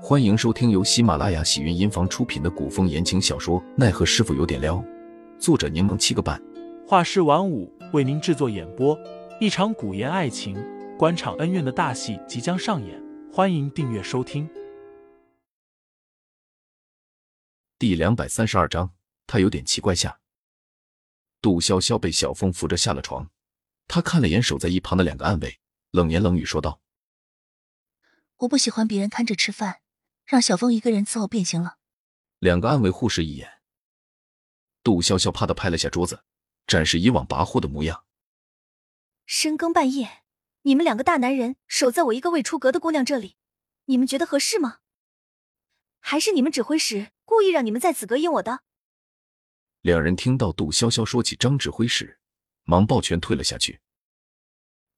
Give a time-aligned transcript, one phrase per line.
[0.00, 4.76] 欢迎收听由喜马拉雅喜云音房出品的古风言情小说《奈何师傅有点撩》，
[5.40, 6.40] 作者柠檬七个半，
[6.86, 8.96] 画师晚舞为您制作演播。
[9.40, 10.56] 一场古言爱情、
[10.96, 14.48] 官场恩怨的大戏即将上演，欢迎订阅收听。
[17.76, 18.92] 第两百三十二章，
[19.26, 19.94] 他有点奇怪。
[19.94, 20.20] 下，
[21.42, 23.28] 杜潇潇被小风扶着下了床，
[23.88, 25.58] 他看了眼守在一旁的两个暗卫，
[25.90, 26.80] 冷言冷语说道
[28.38, 29.80] ：“我不喜欢别人看着吃饭。”
[30.28, 31.78] 让小峰一个人伺候便行了。
[32.38, 33.62] 两个暗卫互视一眼，
[34.82, 36.22] 杜潇潇啪的拍了下桌子，
[36.66, 38.04] 展示以往跋扈的模样。
[39.24, 40.22] 深更半夜，
[40.62, 43.36] 你们两个大男人守在我一个未出阁的姑娘这里，
[43.86, 44.80] 你们觉得合适吗？
[46.00, 48.60] 还是你们指挥使故意让你们在此隔应我的？
[49.80, 52.20] 两人听到杜潇潇说起张指挥使，
[52.64, 53.80] 忙抱拳退了下去。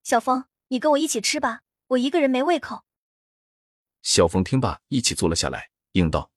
[0.03, 2.85] 小峰，你跟我一起吃吧，我一个人没胃口。
[4.03, 6.31] 小凤听罢，一起坐了下来，应道：“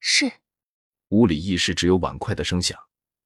[0.00, 0.30] 是。”
[1.10, 2.78] 屋里一时只有碗筷的声响。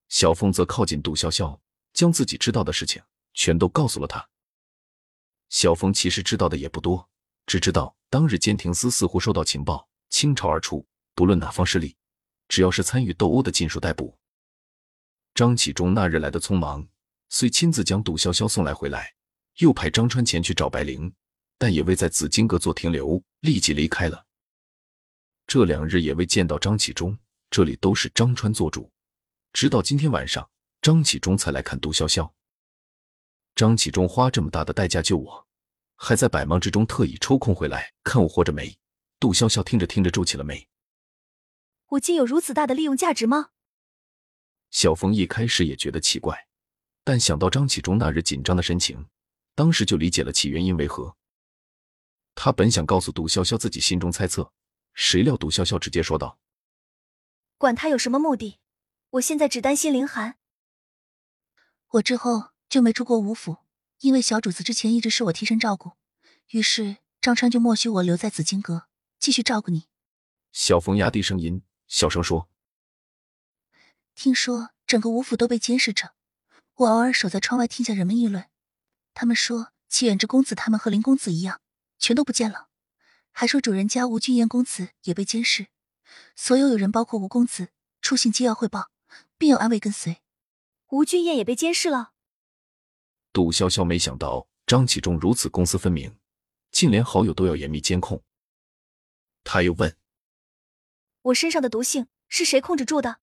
[0.09, 1.59] 小凤则靠近杜潇潇，
[1.93, 4.29] 将自己知道的事情全都告诉了他。
[5.49, 7.09] 小凤其实知道的也不多，
[7.47, 11.97] 只知道当日监亭司似乎收到情报，倾巢而出，不论哪方势力，
[12.49, 14.19] 只要是参与斗殴的，尽数逮捕。
[15.35, 16.87] 张启忠那日来的匆忙，
[17.29, 19.15] 遂亲自将杜潇潇送来回来，
[19.57, 21.13] 又派张川前去找白灵。
[21.59, 24.27] 但也未在紫金阁做停留，立即离开了。
[25.47, 27.17] 这两日也未见到张启忠，
[27.51, 28.91] 这里都是张川做主。
[29.53, 30.49] 直到今天晚上，
[30.83, 32.29] 张启忠才来看杜潇潇。
[33.55, 35.47] 张启忠花这么大的代价救我，
[35.97, 38.77] 还在百忙之中特意抽空回来看我活着没？
[39.21, 40.67] 杜潇潇听着听着皱起了眉。
[41.91, 43.51] 我竟有如此大的利用价值吗？
[44.71, 46.49] 小峰一开始也觉得奇怪，
[47.05, 49.07] 但想到张启忠那日紧张的神情，
[49.55, 51.17] 当时就理解了其原因为何。
[52.45, 54.53] 他本想告诉杜潇潇自己心中猜测，
[54.93, 56.39] 谁料杜潇潇直接说道
[57.57, 58.61] ：“管他有什么目的，
[59.13, 60.37] 我现在只担心凌寒。
[61.93, 63.57] 我之后就没出过吴府，
[64.01, 65.93] 因为小主子之前一直是我替身照顾，
[66.51, 68.89] 于是张川就默许我留在紫金阁
[69.19, 69.87] 继续照顾你。”
[70.53, 72.51] 小冯压低声音，小声说
[74.15, 76.13] ：“听说整个吴府都被监视着，
[76.75, 78.51] 我偶尔守在窗外听下人们议论，
[79.15, 81.63] 他们说齐远之公子他们和林公子一样。”
[82.05, 82.69] 全都不见了，
[83.33, 85.69] 还说主人家吴君彦公子也被监视，
[86.37, 87.71] 所有有人，包括吴公子，
[88.03, 88.91] 出行皆要汇报，
[89.39, 90.21] 并有安慰跟随。
[90.89, 92.13] 吴君彦也被监视了。
[93.33, 96.19] 杜潇潇没想到张启忠如此公私分明，
[96.71, 98.23] 竟连好友都要严密监控。
[99.43, 99.97] 他又问
[101.33, 103.21] ：“我身上的毒性是谁控制住的？”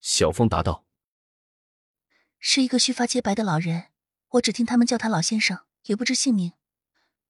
[0.00, 0.86] 小峰答道
[2.38, 3.90] ：“是一个须发皆白的老人，
[4.28, 6.52] 我只听他们叫他老先生，也不知姓名。”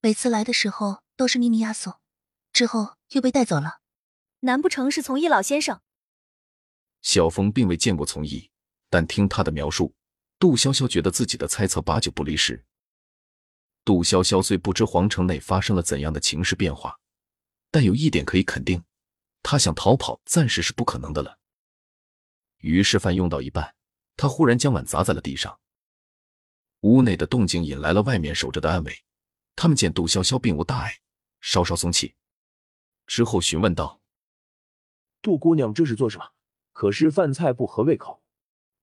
[0.07, 1.95] 每次来的时候都是秘密押送，
[2.53, 3.81] 之后又被带走了。
[4.39, 5.81] 难不成是从一老先生？
[7.03, 8.49] 小峰并未见过从一，
[8.89, 9.97] 但听他的描述，
[10.39, 12.65] 杜潇潇觉得自己的猜测八九不离十。
[13.85, 17.01] 杜潇潇虽不知皇城内发生了怎样的情势变化，
[17.73, 18.85] 但有一点可以肯定，
[19.43, 21.41] 他想逃跑暂时是不可能的了。
[22.59, 23.75] 于是饭用到一半，
[24.17, 25.59] 他忽然将碗砸在了地上。
[26.83, 29.03] 屋内的动静引来了外面守着的暗卫。
[29.57, 31.01] 他们见杜潇潇并无大碍，
[31.41, 32.15] 稍稍松气，
[33.07, 34.01] 之后询问道
[35.23, 36.33] ：“杜姑娘这是做什么？
[36.73, 38.23] 可是饭菜不合胃口？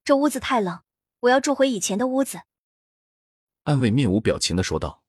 [0.04, 0.82] 这屋子太冷，
[1.20, 2.42] 我要住回以前的屋子。”
[3.66, 5.04] 暗卫面无表情的说道：“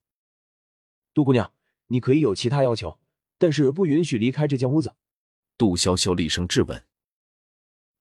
[1.15, 1.53] 杜姑娘，
[1.87, 3.01] 你可以有其他要求，
[3.39, 4.95] 但是不允许离开这间屋子。”
[5.57, 6.87] 杜潇潇厉声质问：“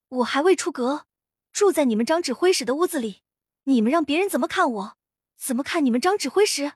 [0.09, 1.07] 我还未出阁，
[1.53, 3.23] 住在你们张指挥使的屋子里，
[3.63, 4.97] 你们让别人怎么看我？
[5.37, 6.73] 怎么看你们张指挥使？”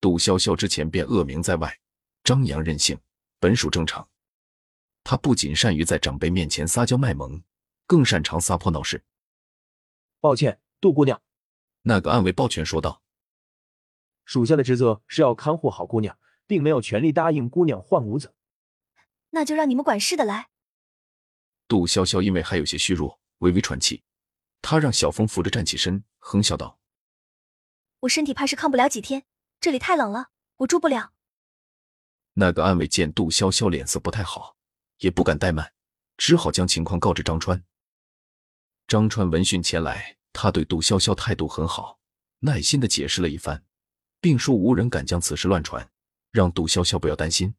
[0.00, 1.78] 杜潇潇之前便恶名在外，
[2.22, 2.98] 张扬任性，
[3.40, 4.08] 本属正常。
[5.02, 7.42] 他不仅善于在长辈面前撒娇卖萌，
[7.86, 9.02] 更擅长撒泼闹事。
[10.20, 11.20] 抱歉，杜姑娘。
[11.82, 13.02] 那个暗卫抱拳说道
[14.24, 18.34] ：“属下的职责是要看护好姑娘，并没有权利答应姑娘换屋子。”
[19.30, 20.48] 那就让你们管事的来。
[21.66, 24.02] 杜潇潇因为还有些虚弱，微微喘气。
[24.60, 26.78] 他让小风扶着站起身，哼笑道
[28.00, 29.24] ：“我身体怕是抗不了几天。”
[29.60, 31.12] 这里太冷了，我住不了。
[32.34, 34.56] 那个暗卫见杜潇潇脸色不太好，
[34.98, 35.72] 也不敢怠慢，
[36.16, 37.64] 只好将情况告知张川。
[38.86, 41.98] 张川闻讯前来，他对杜潇潇态度很好，
[42.40, 43.64] 耐心的解释了一番，
[44.20, 45.90] 并说无人敢将此事乱传，
[46.30, 47.54] 让杜潇潇不要担心。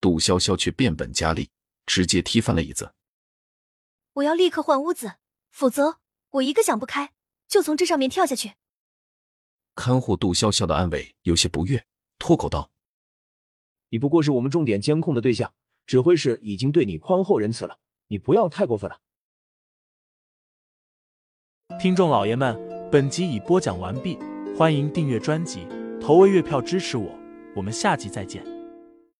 [0.00, 1.50] 杜潇潇却变本加厉，
[1.86, 2.94] 直接踢翻了椅子。
[4.14, 5.14] 我要立刻换屋子，
[5.52, 6.00] 否则
[6.30, 7.12] 我一个想不开
[7.46, 8.54] 就从这上面跳下去。
[9.74, 11.84] 看护杜潇潇的安伟有些不悦，
[12.18, 12.70] 脱口道
[13.90, 15.52] ：“你不过是我们重点监控的对象，
[15.86, 17.78] 指挥室已经对你宽厚仁慈了，
[18.08, 18.98] 你不要太过分了。
[21.80, 22.54] 听众老爷们，
[22.90, 24.18] 本集已播讲完毕，
[24.56, 25.66] 欢迎订阅专辑，
[26.00, 27.18] 投喂月票支持我，
[27.56, 28.51] 我们下集再见。